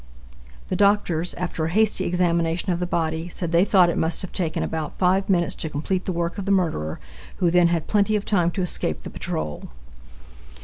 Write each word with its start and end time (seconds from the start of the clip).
The 0.69 0.75
doctors, 0.75 1.35
after 1.35 1.65
a 1.65 1.69
hasty 1.69 2.05
examination 2.05 2.71
of 2.73 2.79
the 2.79 2.87
body, 2.87 3.29
said 3.29 3.51
they 3.51 3.63
thought 3.63 3.87
it 3.87 3.99
must 3.99 4.23
have 4.23 4.31
taken 4.31 4.63
about 4.63 4.97
five 4.97 5.29
minutes 5.29 5.53
to 5.61 5.69
complete 5.69 6.05
the 6.05 6.11
work 6.11 6.39
of 6.39 6.45
the 6.45 6.51
murderer, 6.51 6.99
who 7.35 7.51
then 7.51 7.67
had 7.67 7.85
plenty 7.85 8.15
of 8.15 8.25
time 8.25 8.49
to 8.53 8.63
escape 8.63 9.03
the 9.03 9.11
patrol. 9.11 9.69